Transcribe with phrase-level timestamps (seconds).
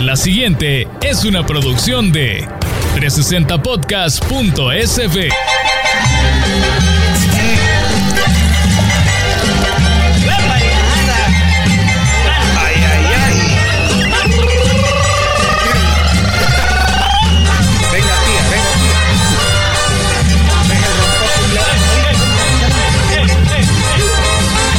[0.00, 2.48] La siguiente es una producción de
[2.96, 5.28] 360podcast.sv.
[12.58, 13.34] Ay, ay, ay.
[17.92, 18.96] Venga, tía, venga, tía.
[20.68, 20.88] Venga,
[23.22, 23.28] el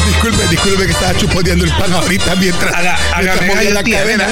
[0.08, 4.28] Disculpe, disculpe que estaba chuponeando el pan ahorita mientras, Haga- mientras gallo, la tía, cadena.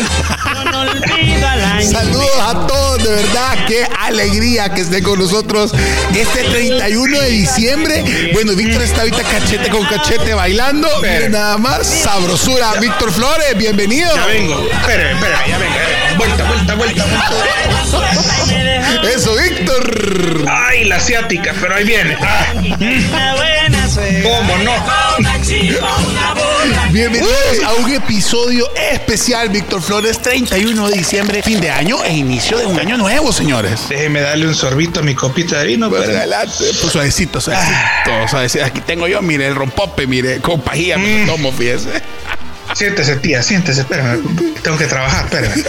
[1.82, 5.72] Saludos a todos, de verdad, qué alegría que estén con nosotros
[6.16, 8.32] este 31 de diciembre.
[8.34, 10.88] Bueno, Víctor está ahorita cachete con cachete bailando.
[11.02, 12.74] Miren nada más, sabrosura.
[12.80, 14.14] Víctor Flores, bienvenido.
[14.16, 14.68] Ya vengo.
[14.72, 15.76] Espere, espere, ya venga.
[16.18, 17.42] Vuelta, vuelta, vuelta, vuelta.
[19.16, 20.46] Eso, Víctor.
[20.48, 22.18] Ay, la asiática, pero ahí viene.
[22.22, 22.54] Ah.
[24.24, 24.74] ¿Cómo no?
[26.92, 32.58] Bienvenidos a un episodio especial, Víctor Flores, 31 de diciembre, fin de año e inicio
[32.58, 33.82] de un año nuevo, señores.
[33.90, 35.88] Déjeme darle un sorbito a mi copita de vino.
[35.90, 38.66] Pues adelante, pues suavecito, suavecito, suavecito.
[38.66, 42.02] Aquí tengo yo, mire, el rompope, mire, con pajilla me lo tomo, fíjese.
[42.74, 44.24] Siéntese, tía, siéntese, espérame.
[44.64, 45.64] Tengo que trabajar, espérame.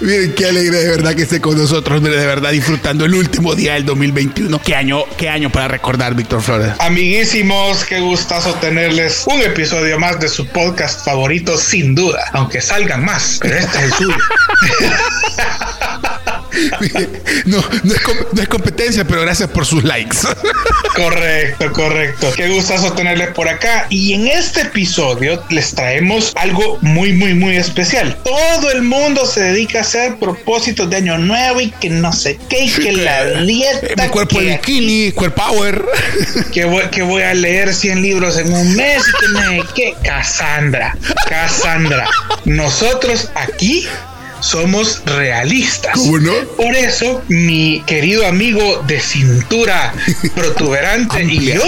[0.00, 3.74] Miren qué alegre de verdad que esté con nosotros, de verdad disfrutando el último día
[3.74, 4.62] del 2021.
[4.62, 6.72] Qué año, qué año para recordar, Víctor Flores.
[6.78, 12.24] Amiguísimos, qué gustazo tenerles un episodio más de su podcast favorito, sin duda.
[12.32, 14.16] Aunque salgan más, pero este es el suyo.
[17.46, 20.18] No, no es, com- no es competencia, pero gracias por sus likes.
[20.94, 22.32] Correcto, correcto.
[22.36, 23.86] Qué gustazo tenerles por acá.
[23.88, 28.18] Y en este episodio les traemos algo muy, muy, muy especial.
[28.24, 32.38] Todo el mundo se dedica a hacer propósitos de año nuevo y que no sé
[32.48, 34.02] qué, y que la dieta.
[34.04, 35.84] Mi cuerpo que de bikini, cuerpo power.
[36.52, 39.94] que voy, que voy a leer 100 libros en un mes y que sé qué.
[40.04, 40.96] Cassandra,
[41.28, 42.06] Cassandra.
[42.44, 43.86] Nosotros aquí
[44.40, 45.92] somos realistas.
[45.94, 46.32] ¿Cómo no?
[46.56, 49.92] Por eso, mi querido amigo de cintura
[50.34, 51.62] protuberante y yo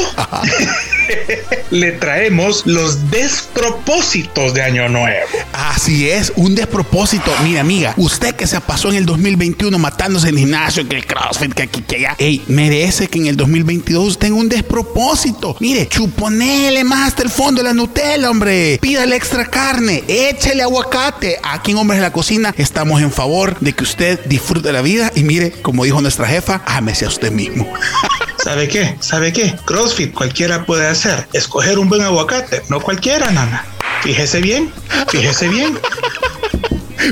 [1.70, 5.26] le traemos los despropósitos de Año Nuevo.
[5.52, 7.32] Así es, un despropósito.
[7.42, 11.06] Mira, amiga, usted que se pasó en el 2021 matándose en el gimnasio, que el
[11.06, 12.16] CrossFit, que aquí, que allá.
[12.18, 15.56] Ey, merece que en el 2022 tenga un despropósito.
[15.60, 18.78] Mire, chuponele más hasta el fondo de la Nutella, hombre.
[18.80, 21.38] Pídale extra carne, échele aguacate.
[21.42, 25.12] Aquí en Hombres de la Cocina estamos en favor de que usted disfrute la vida
[25.14, 27.70] y mire, como dijo nuestra jefa, ámese a usted mismo.
[28.42, 28.96] ¿Sabe qué?
[28.98, 29.54] ¿Sabe qué?
[29.64, 31.28] CrossFit cualquiera puede hacer.
[31.32, 33.64] Escoger un buen aguacate, no cualquiera, nana.
[34.02, 34.72] Fíjese bien,
[35.08, 35.78] fíjese bien.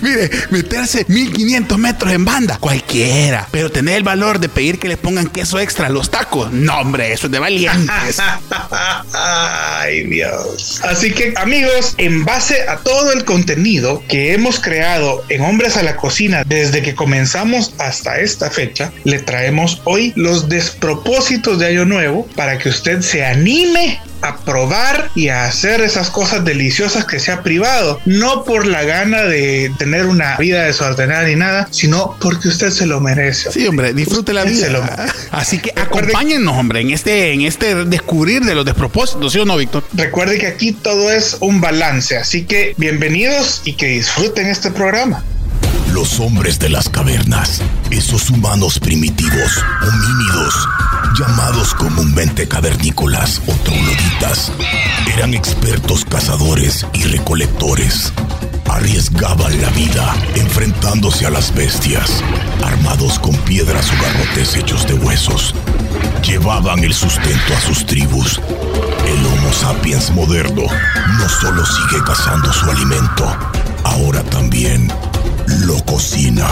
[0.03, 3.49] Mire, meterse 1500 metros en banda, cualquiera.
[3.51, 6.79] Pero tener el valor de pedir que le pongan queso extra a los tacos, no,
[6.79, 8.19] hombre, eso es de valientes.
[9.13, 10.81] Ay, Dios.
[10.85, 15.83] Así que, amigos, en base a todo el contenido que hemos creado en Hombres a
[15.83, 21.85] la Cocina desde que comenzamos hasta esta fecha, le traemos hoy los despropósitos de Año
[21.85, 27.19] Nuevo para que usted se anime a probar y a hacer esas cosas deliciosas que
[27.21, 32.17] se ha privado, no por la gana de tener una vida desordenada ni nada, sino
[32.21, 33.51] porque usted se lo merece.
[33.53, 35.07] Sí, hombre, disfrute la Se lo- vida.
[35.31, 39.45] Así que Recuerde- acompáñennos, hombre, en este, en este descubrir de los despropósitos, ¿sí o
[39.45, 39.85] no, Víctor?
[39.95, 45.25] Recuerde que aquí todo es un balance, así que bienvenidos y que disfruten este programa.
[45.93, 50.69] Los hombres de las cavernas, esos humanos primitivos, homínidos,
[51.19, 54.53] llamados comúnmente cavernícolas o trogloditas,
[55.15, 58.13] eran expertos cazadores y recolectores.
[58.69, 62.23] Arriesgaban la vida enfrentándose a las bestias,
[62.65, 65.55] armados con piedras o garrotes hechos de huesos.
[66.23, 68.41] Llevaban el sustento a sus tribus.
[69.07, 70.63] El Homo sapiens moderno
[71.19, 73.37] no solo sigue cazando su alimento,
[73.85, 74.89] ahora también
[75.65, 76.49] lo cocina.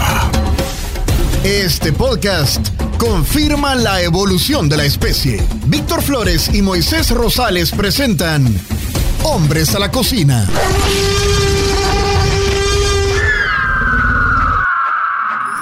[1.44, 2.68] Este podcast
[2.98, 5.42] confirma la evolución de la especie.
[5.66, 8.44] Víctor Flores y Moisés Rosales presentan
[9.22, 10.46] Hombres a la Cocina.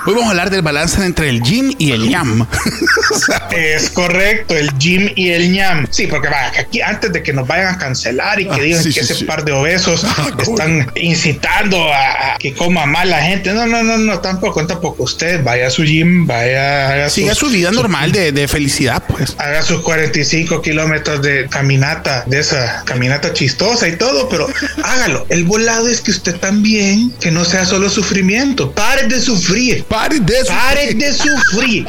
[0.07, 2.09] Hoy vamos a hablar del balance entre el yin y el
[3.27, 5.87] sea, Es correcto, el Jim y el ñam.
[5.91, 8.83] Sí, porque va, aquí antes de que nos vayan a cancelar y que Ah, digan
[8.83, 9.25] sí, que sí, ese sí.
[9.25, 13.53] par de obesos Ah, están incitando a, a que coma mal la gente.
[13.53, 15.03] No, no, no, no, tampoco, tampoco.
[15.03, 19.03] Usted vaya a su gym, vaya, haga siga sus- su vida normal de, de felicidad,
[19.09, 19.35] pues.
[19.39, 24.47] haga sus 45 kilómetros de caminata, de esa caminata chistosa y todo, pero
[24.85, 25.27] hágalo.
[25.31, 28.71] El volado es que usted también, que no sea solo sufrimiento.
[28.73, 29.85] Pare de sufrir.
[29.97, 30.53] Pare de eso.
[30.53, 31.87] Pare de sufrir.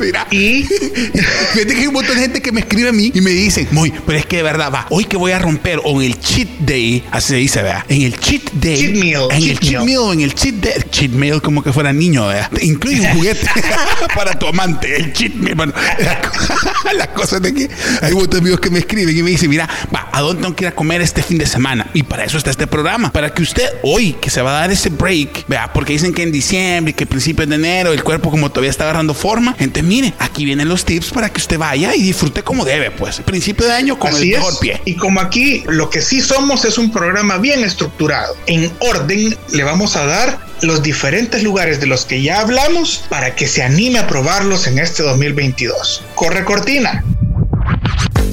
[0.00, 0.26] Mira.
[0.30, 3.30] Y Fíjate que hay un montón de gente que me escribe a mí y me
[3.30, 6.10] dicen, muy, pero es que de verdad va, hoy que voy a romper o en
[6.10, 7.84] el cheat day, así se dice, ¿verdad?
[7.88, 8.76] En el cheat day.
[8.76, 10.00] Cheat meal, En el cheat cheat meal.
[10.04, 10.72] meal, en el cheat day.
[10.90, 12.50] Cheat meal como que fuera niño, ¿verdad?
[12.60, 13.46] Incluye un juguete
[14.14, 15.54] para tu amante, el cheat meal.
[15.54, 17.70] Bueno, la, co- la cosa es de que
[18.02, 20.64] hay muchos amigos que me escriben y me dicen, mira, va, ¿a dónde tengo que
[20.64, 21.86] ir a comer este fin de semana?
[21.94, 24.70] Y para eso está este programa, para que usted hoy, que se va a dar
[24.72, 28.50] ese break, vea, porque dicen que en diciembre, que principios de enero, el cuerpo como
[28.50, 32.02] todavía está agarrando forma, entonces mire, aquí vienen los tips para que usted vaya y
[32.02, 33.20] disfrute como debe, pues.
[33.20, 34.38] Principio de año con Así el es.
[34.38, 34.80] mejor pie.
[34.84, 38.36] Y como aquí lo que sí somos es un programa bien estructurado.
[38.46, 43.34] En orden le vamos a dar los diferentes lugares de los que ya hablamos para
[43.34, 46.02] que se anime a probarlos en este 2022.
[46.14, 47.04] Corre cortina.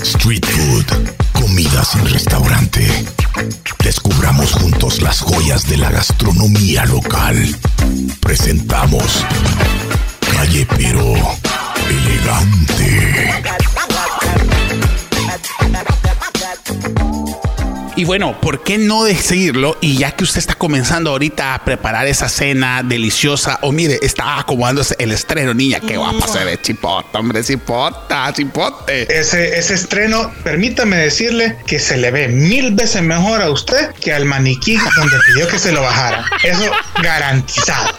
[0.01, 0.85] Street food,
[1.33, 2.87] comida sin restaurante.
[3.83, 7.55] Descubramos juntos las joyas de la gastronomía local.
[8.19, 9.25] Presentamos
[10.41, 11.13] Calle Pero
[11.87, 13.29] Elegante.
[17.95, 19.77] Y bueno, ¿por qué no de seguirlo?
[19.81, 24.39] Y ya que usted está comenzando ahorita a preparar esa cena deliciosa, o mire, está
[24.39, 29.19] acomodándose el estreno, niña, qué guapa se ve, chipota, hombre, chipota, chipote.
[29.19, 34.11] Ese, ese estreno, permítame decirle que se le ve mil veces mejor a usted que
[34.11, 36.25] al maniquí donde pidió que se lo bajara.
[36.43, 36.71] Eso
[37.03, 37.91] garantizado.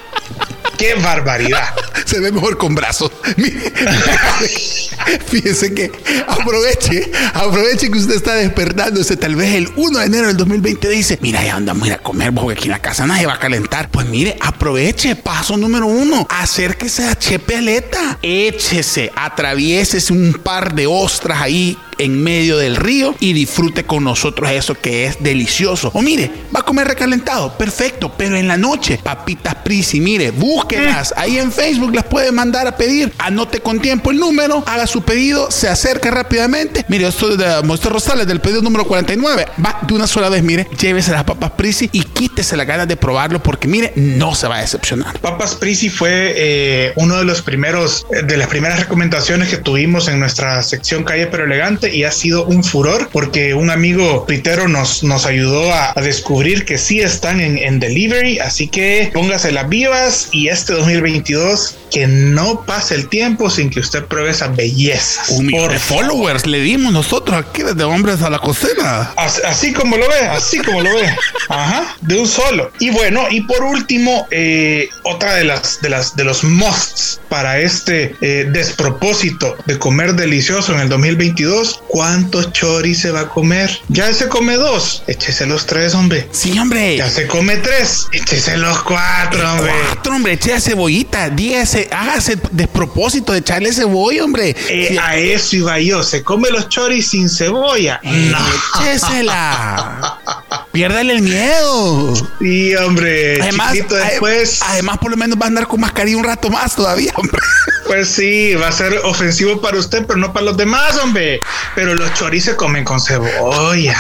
[0.83, 1.73] ¡Qué barbaridad!
[2.07, 3.13] Se ve mejor con brazos.
[5.27, 5.93] Fíjese que
[6.27, 11.19] aproveche, aproveche que usted está despertándose tal vez el 1 de enero del 2020 dice,
[11.23, 13.39] mira, ya andamos a ir a comer porque aquí en la casa nadie va a
[13.39, 13.91] calentar.
[13.91, 20.89] Pues mire, aproveche, paso número uno, acérquese a Chepe Aleta, échese, atraviésese un par de
[20.89, 25.91] ostras ahí en medio del río y disfrute con nosotros eso que es delicioso.
[25.95, 30.33] O mire, va a comer recalentado, perfecto, pero en la noche, papitas Prisi, mire,
[30.77, 34.87] búsquelas, ahí en Facebook las puede mandar a pedir, anote con tiempo el número, haga
[34.87, 36.85] su pedido, se acerca rápidamente.
[36.89, 39.47] Mire, esto es de Moisés Rosales del pedido número 49.
[39.65, 42.97] Va de una sola vez, mire, llévese las papas Prisi y quítese las ganas de
[42.97, 45.19] probarlo porque mire, no se va a decepcionar.
[45.21, 50.09] Papas Prisi fue eh, uno de los primeros, eh, de las primeras recomendaciones que tuvimos
[50.09, 54.69] en nuestra sección Calle Pero Elegante y ha sido un furor porque un amigo tuitero
[54.69, 59.69] nos, nos ayudó a, descubrir que sí están en, en delivery, así que póngase las
[59.69, 65.29] vivas y este 2022 que no pase el tiempo sin que usted pruebe esas bellezas.
[65.31, 69.13] Un millón Por de followers le dimos nosotros aquí desde Hombres a la Cocina.
[69.17, 71.15] Así, así como lo ve, así como lo ve.
[71.49, 72.71] Ajá, de un solo.
[72.79, 77.59] Y bueno, y por último, eh, otra de las, de las, de los musts para
[77.59, 81.83] este eh, despropósito de comer delicioso en el 2022.
[81.89, 83.71] ¿Cuántos choris se va a comer?
[83.89, 86.29] Ya se come dos, échese los tres, hombre.
[86.33, 86.97] Sí, hombre.
[86.97, 89.73] Ya se come tres, échese los cuatro, hombre.
[89.89, 94.51] Cuatro, hombre, eche cebollita, dígase, hágase despropósito de echarle cebolla, hombre.
[94.69, 96.03] Eh, Sí, a eso iba yo.
[96.03, 98.01] ¿Se come los choris sin cebolla?
[98.03, 98.39] No.
[98.81, 100.19] Échesela.
[100.73, 102.15] Piérdale el miedo.
[102.41, 103.41] Sí, hombre.
[103.41, 104.61] Además, después.
[104.63, 107.39] además, por lo menos va a andar con mascarilla un rato más todavía, hombre.
[107.87, 111.41] Pues sí, va a ser ofensivo para usted, pero no para los demás, hombre.
[111.75, 113.97] Pero los choris se comen con cebolla.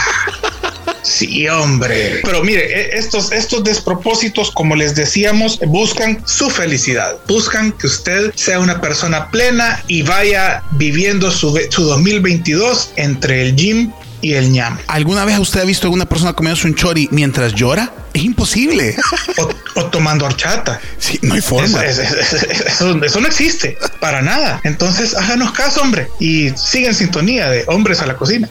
[1.27, 2.21] Sí, hombre.
[2.25, 7.17] Pero mire, e- estos, estos despropósitos, como les decíamos, buscan su felicidad.
[7.29, 13.57] Buscan que usted sea una persona plena y vaya viviendo su, su 2022 entre el
[13.57, 14.79] gym y el ñam.
[14.87, 17.93] ¿Alguna vez usted ha visto a alguna persona comiéndose un chori mientras llora?
[18.15, 18.97] Es imposible.
[19.39, 19.49] O,
[19.81, 20.79] o tomando horchata.
[20.99, 21.83] Sí, no hay forma.
[21.87, 24.61] es- es- es- eso, eso no existe para nada.
[24.65, 26.09] Entonces, háganos caso, hombre.
[26.21, 28.49] Y sigue en sintonía de Hombres a la Cocina.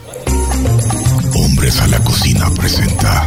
[1.62, 3.24] La Cocina presenta.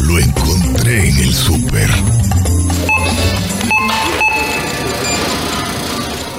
[0.00, 1.88] Lo encontré en el súper.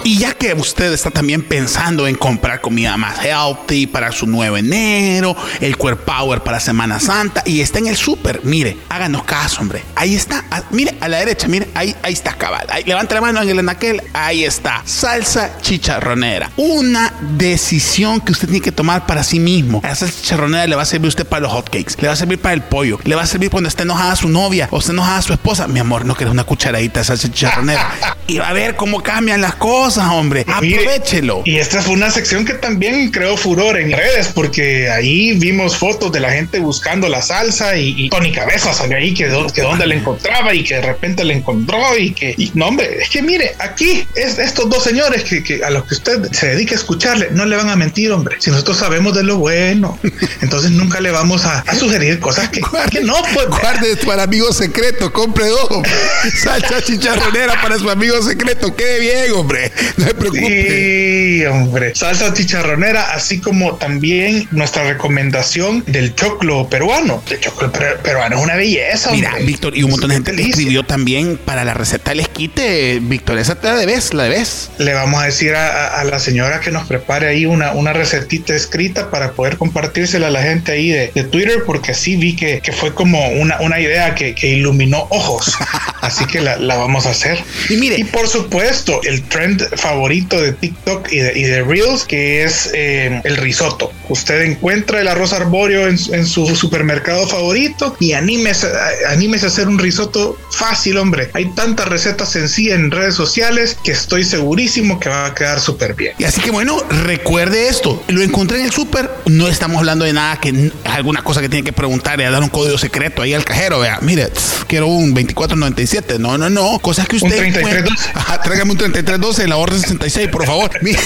[0.06, 4.62] Y ya que usted está también pensando en comprar comida más healthy para su 9
[4.62, 9.24] de enero, el Core Power para Semana Santa y está en el súper, mire, háganos
[9.24, 9.84] caso, hombre.
[9.96, 12.68] Ahí está, mire, a la derecha, mire, ahí, ahí está cabal.
[12.70, 14.84] Ahí, levanta la mano en el anaquel, ahí está.
[14.86, 16.52] Salsa chicharronera.
[16.56, 19.82] Una decisión que usted tiene que tomar para sí mismo.
[19.82, 22.16] La salsa chicharronera le va a servir a usted para los hotcakes, le va a
[22.16, 24.92] servir para el pollo, le va a servir cuando esté enojada su novia o esté
[24.92, 25.68] enojada su esposa.
[25.68, 27.92] Mi amor, no quieres una cucharadita de salsa chicharronera.
[28.28, 30.46] y va a ver cómo cambian las cosas, hombre.
[30.48, 31.42] Aprovechelo.
[31.46, 36.12] Y esta fue una sección que también creó furor en redes porque ahí vimos fotos
[36.12, 39.96] de la gente buscando la salsa y, y Tony Cabeza salió ahí que, dónde la
[39.96, 43.56] encontraba y que de repente la encontró y que y, no hombre es que mire
[43.60, 47.30] aquí es estos dos señores que, que a los que usted se dedica a escucharle
[47.32, 50.00] no le van a mentir hombre si nosotros sabemos de lo bueno
[50.42, 52.62] entonces nunca le vamos a, a sugerir cosas que,
[52.92, 55.70] que no pues Guarde para amigo secreto, compre dos.
[56.44, 58.76] Salsa chicharronera para su amigo secreto.
[58.76, 59.72] Quede bien, hombre.
[59.98, 61.40] No se preocupe.
[61.40, 61.96] Sí, hombre.
[61.96, 67.24] Salsa chicharronera, así como también nuestra recomendación del choclo peruano.
[67.30, 69.46] El choclo per- peruano es una belleza, Mira, hombre.
[69.46, 70.60] Víctor, y un montón de gente te Delicia.
[70.62, 73.00] escribió también para la receta del esquite.
[73.02, 74.70] Víctor, esa te la debes, la debes.
[74.78, 77.94] Le vamos a decir a, a- a la señora que nos prepare ahí una, una
[77.94, 82.36] recetita escrita para poder compartírsela a la gente ahí de, de Twitter, porque sí vi
[82.36, 85.54] que, que fue como una, una idea que, que iluminó ojos.
[86.06, 87.44] Así que la, la vamos a hacer.
[87.70, 92.04] Y mire- y por supuesto, el trend favorito de TikTok y de, y de Reels,
[92.06, 93.92] que es eh, el risotto.
[94.10, 98.68] Usted encuentra el arroz arbóreo en, su- en su supermercado favorito y anímese,
[99.10, 101.30] anímese a hacer un risotto fácil, hombre.
[101.34, 105.94] Hay tantas recetas sencillas en redes sociales que estoy segurísimo que va a quedar súper
[105.96, 106.14] bien.
[106.18, 108.04] Y así que bueno, recuerde esto.
[108.08, 109.10] Lo encontré en el súper.
[109.26, 112.42] No estamos hablando de nada que alguna cosa que tiene que preguntar y a dar
[112.44, 113.80] un código secreto ahí al cajero.
[113.80, 116.20] Vea, mire, tss, quiero un 2497.
[116.20, 116.80] No, no, no.
[116.80, 117.30] Cosas que usted.
[117.30, 117.80] Un 3312.
[117.80, 120.72] encuentra- Ajá, tráigame un 3312, la orden 66, por favor.
[120.82, 121.00] Mire,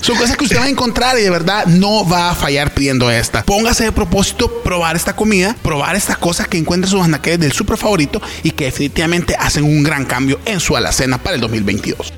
[0.00, 3.08] son cosas que usted va a encontrar y de verdad no va a fallar pidiendo
[3.08, 3.44] esta.
[3.44, 7.52] Póngase de propósito probar esta comida, probar estas cosas que encuentra en sus anaqueles del
[7.52, 12.12] súper favorito y que definitivamente hacen un gran cambio en su alacena para el 2022.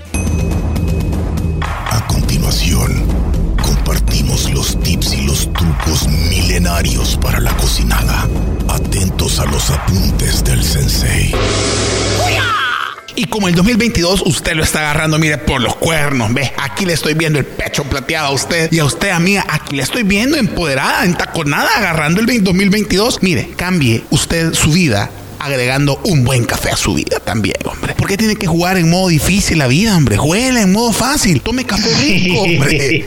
[1.91, 3.07] A continuación,
[3.63, 8.27] compartimos los tips y los trucos milenarios para la cocinada.
[8.69, 11.35] Atentos a los apuntes del sensei.
[13.17, 16.95] Y como el 2022 usted lo está agarrando, mire, por los cuernos, ve, aquí le
[16.95, 20.37] estoy viendo el pecho plateado a usted y a usted, amiga, aquí le estoy viendo
[20.37, 23.23] empoderada, entaconada, agarrando el 2022.
[23.23, 25.11] Mire, cambie usted su vida
[25.45, 27.95] agregando un buen café a su vida también, hombre.
[27.95, 30.17] ¿Por qué tiene que jugar en modo difícil la vida, hombre?
[30.17, 33.07] Juegue en modo fácil, tome café rico, hombre.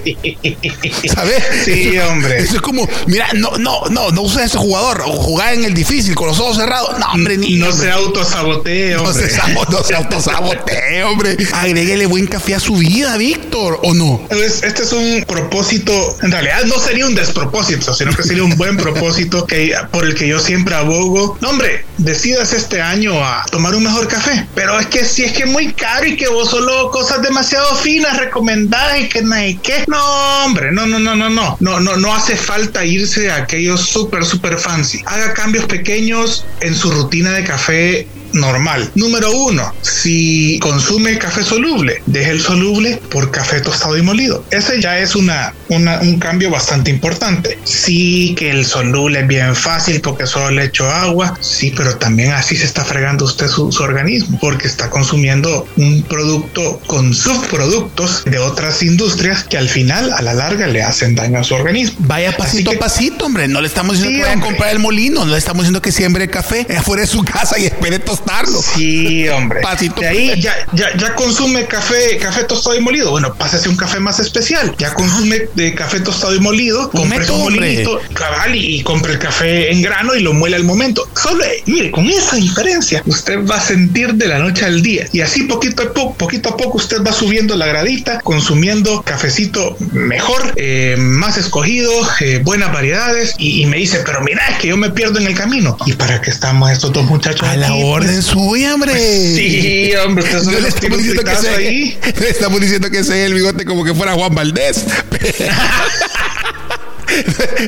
[1.14, 1.44] ¿Sabes?
[1.66, 2.38] Sí, Eso- hombre.
[2.40, 5.74] Eso es como, mira, no, no, no, no use ese jugador o jugar en el
[5.74, 6.98] difícil con los ojos cerrados.
[7.00, 9.30] No, hombre, ni No se autosabotee, no hombre.
[9.30, 11.38] se, sabo- no se autosabotee, hombre.
[11.54, 14.20] Agréguele buen café a su vida, Víctor, ¿o no?
[14.30, 18.56] Entonces, este es un propósito, en realidad no sería un despropósito, sino que sería un
[18.56, 21.38] buen propósito que, por el que yo siempre abogo.
[21.42, 21.86] No, hombre,
[22.28, 24.46] decidas este año a tomar un mejor café.
[24.54, 27.74] Pero es que si es que es muy caro y que vos solo cosas demasiado
[27.76, 29.86] finas recomendás y que no hay que.
[29.88, 31.58] No, hombre, no, no, no, no, no.
[31.60, 35.02] No, no, no hace falta irse a aquellos súper, súper fancy.
[35.06, 38.92] Haga cambios pequeños en su rutina de café normal.
[38.96, 44.44] Número uno, si consume café soluble, deje el soluble por café tostado y molido.
[44.52, 47.58] Ese ya es una, una- un cambio bastante importante.
[47.64, 52.32] Sí que el soluble es bien fácil porque solo le echo agua, sí, pero también
[52.32, 58.24] así se está fregando usted su, su organismo porque está consumiendo un producto con subproductos
[58.26, 61.98] de otras industrias que al final, a la larga, le hacen daño a su organismo.
[62.00, 63.48] Vaya pasito que- a pasito, hombre.
[63.48, 65.82] No le estamos diciendo Sí, que vaya a comprar el molino, no le estamos diciendo
[65.82, 68.62] que siembre café afuera de su casa y espere tostarlo.
[68.62, 69.62] Sí, hombre.
[69.62, 73.12] Pasito de ahí ya, ya, ya consume café, café tostado y molido.
[73.12, 74.76] Bueno, pásese un café más especial.
[74.78, 76.90] Ya consume de café tostado y molido.
[76.92, 77.60] Compre hombre.
[77.60, 81.08] molinito, cabal, y, y compre el café en grano y lo muele al momento.
[81.16, 85.08] Solo, eh, mire, con esa diferencia, usted va a sentir de la noche al día.
[85.12, 89.78] Y así poquito a poco, poquito a poco, usted va subiendo la gradita, consumiendo cafecito
[89.92, 93.36] mejor, eh, más escogido, eh, buenas variedades.
[93.38, 95.78] Y, y me dice, pero mira, es que yo me pierdo en el camino.
[95.86, 97.82] ¿Y para qué estamos estos dos muchachos A la aquí?
[98.08, 98.94] Orden suya, hombre.
[99.36, 102.00] Sí, hombre, usted No le estamos diciendo que sea, ahí.
[102.20, 104.86] le estamos diciendo que sea el bigote como que fuera Juan Valdés.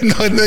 [0.02, 0.46] No, no, no,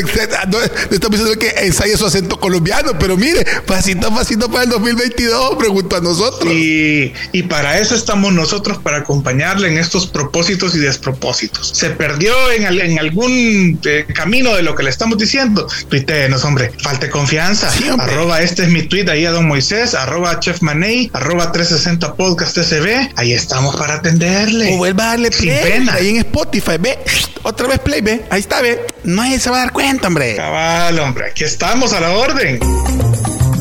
[0.53, 0.59] no
[0.91, 5.57] estamos diciendo que ensaye su acento colombiano, pero mire, pasito a pasito para el 2022,
[5.57, 6.53] pregunto a nosotros.
[6.53, 11.69] Y, y para eso estamos nosotros, para acompañarle en estos propósitos y despropósitos.
[11.75, 15.67] Se perdió en, en algún eh, camino de lo que le estamos diciendo.
[15.89, 17.71] Tuiteenos, hombre, falte confianza.
[17.71, 22.15] Sí, arroba este es mi tweet ahí a Don Moisés, arroba Chef Manei, arroba 360
[22.15, 23.11] Podcast SB.
[23.17, 24.75] Ahí estamos para atenderle.
[24.75, 25.95] O vuelva a darle Sin play pena.
[25.95, 26.99] ahí en Spotify, ve,
[27.43, 28.87] otra vez play, ve, ahí está, ve.
[29.05, 30.37] Nadie se va a dar cuenta, hombre.
[30.37, 32.61] Cabal, hombre, aquí estamos a la orden.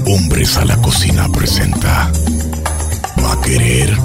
[0.05, 2.11] Hombres a la cocina presenta.
[3.23, 3.95] Va a querer.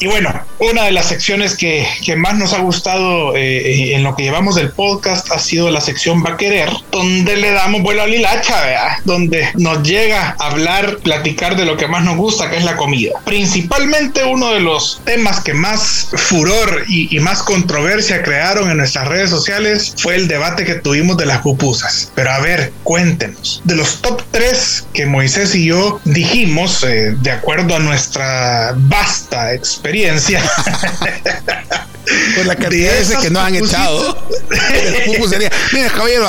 [0.00, 1.86] Y bueno, una de las secciones que,
[2.16, 6.24] más nos ha gustado eh, en lo que llevamos del podcast ha sido la sección
[6.24, 8.98] Va a querer, donde le damos vuelo a la hilacha, ¿verdad?
[9.04, 12.76] donde nos llega a hablar, platicar de lo que más nos gusta, que es la
[12.76, 13.12] comida.
[13.24, 19.06] Principalmente uno de los temas que más furor y, y más controversia crearon en nuestras
[19.06, 22.10] redes sociales fue el debate que tuvimos de las pupusas.
[22.14, 27.30] Pero a ver, cuéntenos, de los top 3 que Moisés y yo dijimos, eh, de
[27.30, 30.42] acuerdo a nuestra vasta experiencia,
[32.36, 34.16] Por la cantidad de veces que nos han echado.
[34.50, 36.28] El sería, mira, caballero,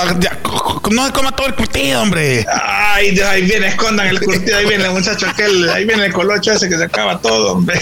[0.91, 2.45] no se coma todo el curtido, hombre.
[2.51, 6.13] Ay, Dios, ahí viene, escondan el curtido, ahí viene el muchacho aquel, ahí viene el
[6.13, 7.79] colocho ese que se acaba todo, hombre.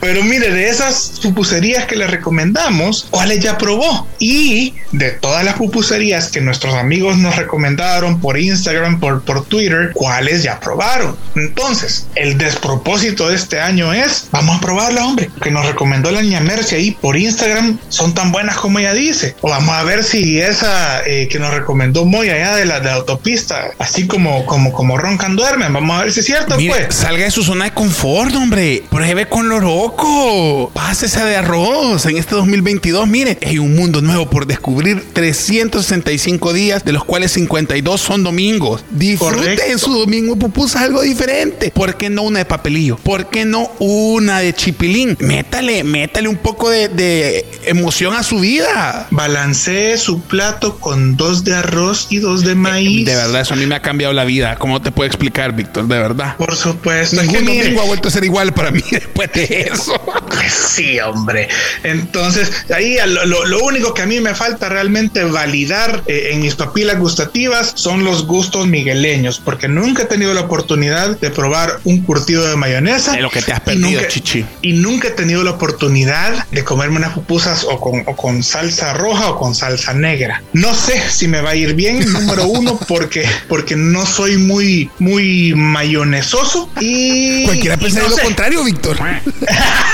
[0.00, 4.06] Pero mire, de esas pupuserías que le recomendamos, ¿cuáles ya probó?
[4.18, 9.92] Y de todas las pupuserías que nuestros amigos nos recomendaron por Instagram, por, por Twitter,
[9.94, 11.16] ¿cuáles ya probaron?
[11.34, 16.20] Entonces, el despropósito de este año es, vamos a probarla, hombre, que nos recomendó la
[16.20, 19.34] niña Mercy ahí por Instagram, son tan buenas como ella dice.
[19.40, 22.90] O vamos a ver si esa eh, que nos recomendó Moy allá de la de
[22.90, 26.94] autopista, así como, como, como roncan duermen, vamos a ver si es cierto, Mire, pues.
[26.94, 28.82] salga de su zona de confort, hombre.
[28.90, 30.70] Pruebe con Loroco.
[30.74, 33.06] Pásese de arroz en este 2022.
[33.06, 35.04] Mire, hay un mundo nuevo por descubrir.
[35.12, 38.84] 365 días, de los cuales 52 son domingos.
[38.90, 39.62] Disfrute Correcto.
[39.68, 41.70] en su domingo pupusa algo diferente.
[41.70, 42.96] ¿Por qué no una de papelillo?
[42.96, 45.16] ¿Por qué no una de chipilín?
[45.20, 49.06] Métale, métale un poco de, de emoción a su vida.
[49.10, 53.06] Balancee su plato con dos de arroz y dos de maíz.
[53.06, 54.56] De verdad, eso a mí me ha cambiado la vida.
[54.56, 55.86] ¿Cómo te puedo explicar, Víctor?
[55.86, 56.36] De verdad.
[56.36, 57.20] Por supuesto.
[57.20, 59.94] Es que Ningún domingo ha vuelto a ser igual para mí después de eso.
[60.34, 61.48] Pues sí, hombre.
[61.82, 66.40] Entonces, ahí lo, lo- lo único que a mí me falta realmente validar eh, en
[66.40, 71.80] mis papilas gustativas son los gustos migueleños, porque nunca he tenido la oportunidad de probar
[71.84, 73.12] un curtido de mayonesa.
[73.12, 74.44] De lo que te has Y perdido, nunca- chichi.
[74.62, 78.92] Y nunca he tenido la oportunidad de comerme unas pupusas o con, o con salsa
[78.94, 80.42] roja o con salsa negra.
[80.52, 84.90] No sé si me va a ir bien, número uno, porque, porque no soy muy,
[84.98, 87.44] muy mayonesoso y...
[87.44, 88.22] Cualquiera y pensaría no lo sé.
[88.22, 88.96] contrario, Víctor.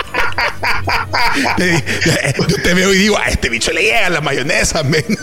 [1.57, 1.83] Te-
[2.47, 5.05] Yo te veo y digo, a este bicho le llega la mayonesa, men.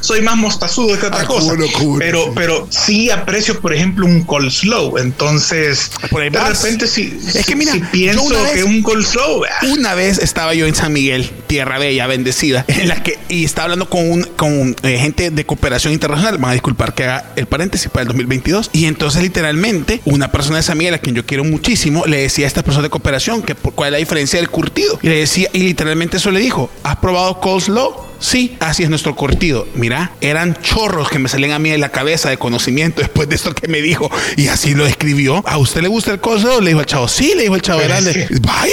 [0.00, 1.52] soy más mostazudo que otra Ah, cosa.
[1.98, 4.98] pero, pero sí aprecio, por ejemplo, un coleslaw.
[4.98, 6.62] Entonces, ahí de vas.
[6.62, 10.54] repente, si, Es que mira, si pienso vez- que un coleslaw, ah, Una vez estaba
[10.54, 14.22] yo en San Miguel, tierra bella, bendecida, en la que y estaba hablando con un
[14.36, 16.38] con eh, gente de cooperación internacional.
[16.38, 18.70] Van a disculpar que haga el paréntesis para el 2022.
[18.72, 22.46] Y entonces, literalmente, una persona de San Miguel, a quien yo quiero muchísimo, le decía
[22.46, 24.98] a esta persona de cooperación que por- cuál es la diferencia del curtido.
[25.02, 27.94] Y le decía, y literalmente eso le dijo: ¿Has probado coleslaw?
[28.20, 29.66] Sí, así es nuestro curtido.
[29.74, 33.34] Mira, eran chorros que me salían a mí de la cabeza de conocimiento después de
[33.34, 34.10] esto que me dijo.
[34.36, 35.42] Y así lo escribió.
[35.46, 36.60] ¿A usted le gusta el coleslaw?
[36.62, 37.06] Le dijo el chavo.
[37.06, 38.72] Sí, le dijo el chavo es que- Vaya.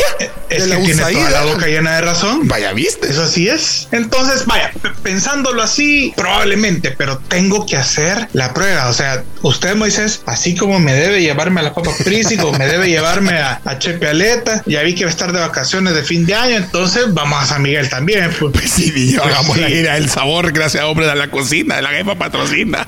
[0.49, 2.47] es que tiene toda la boca llena de razón.
[2.47, 3.09] Vaya, viste.
[3.09, 3.89] Eso así es.
[3.91, 4.71] Entonces, vaya,
[5.03, 8.87] pensándolo así, probablemente, pero tengo que hacer la prueba.
[8.87, 12.67] O sea, usted, Moisés, así como me debe llevarme a la papa Prisi, como me
[12.67, 16.03] debe llevarme a, a Chepe Aleta, ya vi que va a estar de vacaciones de
[16.03, 18.31] fin de año, entonces vamos a San Miguel también.
[18.39, 18.51] Pues.
[18.53, 19.61] Pues sí, niño, Pues hagamos sí.
[19.61, 22.87] la gira del sabor, gracias a hombres de la cocina, la jefa patrocina.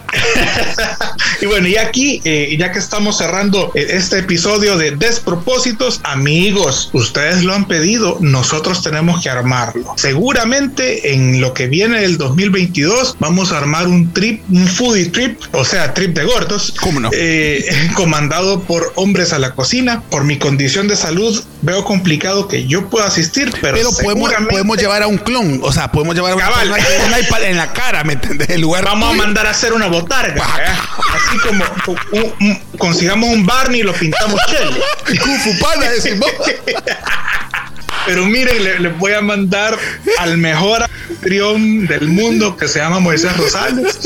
[1.41, 6.89] y bueno, y aquí, eh, ya que estamos cerrando eh, este episodio de Despropósitos, amigos,
[6.93, 9.93] ustedes lo han pedido, nosotros tenemos que armarlo.
[9.97, 15.39] Seguramente en lo que viene del 2022 vamos a armar un trip, un foodie trip,
[15.51, 16.23] o sea, trip de
[16.81, 17.09] ¿Cómo no?
[17.13, 20.01] Eh, comandado por hombres a la cocina.
[20.09, 24.77] Por mi condición de salud, veo complicado que yo pueda asistir, pero, Pero podemos, podemos
[24.77, 26.69] llevar a un clon, o sea, podemos llevar a Cabal.
[26.71, 28.49] un iPad en la cara, ¿me entendés?
[28.49, 30.33] En lugar Vamos a mandar a hacer una botarga.
[30.45, 30.75] ¿verdad?
[31.15, 31.63] Así como
[32.11, 35.19] un- un- consigamos un Barney y lo pintamos chele.
[35.19, 36.29] Kung Fu Panda, decimos.
[38.05, 39.77] Pero miren, le- les voy a mandar
[40.19, 43.99] al mejor anfitrión del mundo que se llama Moisés Rosales.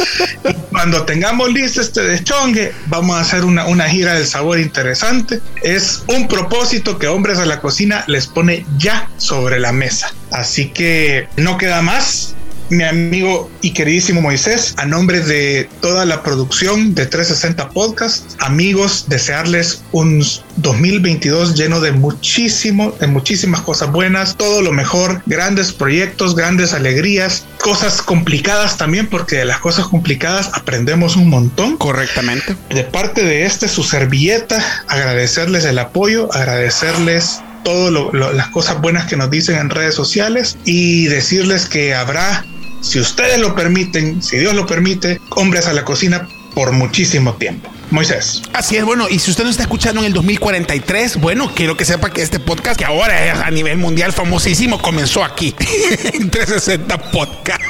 [0.47, 5.41] Y cuando tengamos listo este deschongue, vamos a hacer una, una gira del sabor interesante.
[5.63, 10.13] Es un propósito que Hombres a la Cocina les pone ya sobre la mesa.
[10.31, 12.35] Así que no queda más.
[12.69, 19.05] Mi amigo y queridísimo Moisés, a nombre de toda la producción de 360 Podcast, amigos,
[19.07, 20.21] desearles un
[20.57, 27.45] 2022 lleno de muchísimo, de muchísimas cosas buenas, todo lo mejor, grandes proyectos, grandes alegrías,
[27.61, 31.77] cosas complicadas también, porque de las cosas complicadas aprendemos un montón.
[31.77, 32.57] Correctamente.
[32.69, 39.17] De parte de este, su servilleta, agradecerles el apoyo, agradecerles todas las cosas buenas que
[39.17, 42.45] nos dicen en redes sociales y decirles que habrá,
[42.81, 47.69] si ustedes lo permiten, si Dios lo permite, hombres a la cocina por muchísimo tiempo.
[47.89, 48.41] Moisés.
[48.53, 51.85] Así es, bueno, y si usted nos está escuchando en el 2043, bueno, quiero que
[51.85, 55.55] sepa que este podcast, que ahora es a nivel mundial famosísimo, comenzó aquí,
[56.13, 57.61] en 360 Podcast.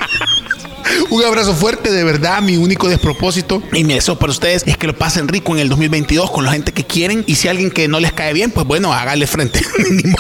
[1.10, 4.88] Un abrazo fuerte, de verdad, mi único despropósito y mi deseo para ustedes es que
[4.88, 7.88] lo pasen rico en el 2022 con la gente que quieren y si alguien que
[7.88, 9.62] no les cae bien, pues bueno, hágale frente.
[9.92, 10.14] Ni.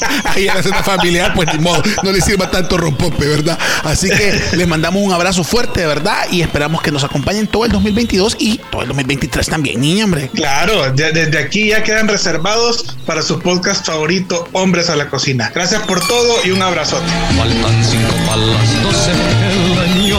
[0.24, 3.58] Ahí en la cena familiar, pues ni modo, no le sirva tanto rompope, ¿verdad?
[3.84, 7.64] Así que les mandamos un abrazo fuerte, de verdad, y esperamos que nos acompañen todo
[7.64, 10.30] el 2022 y todo el 2023 también, niña, hombre.
[10.34, 15.50] Claro, de- desde aquí ya quedan reservados para su podcast favorito, Hombres a la Cocina.
[15.54, 17.06] Gracias por todo y un abrazote.
[17.36, 20.18] Faltan cinco para las doce, el año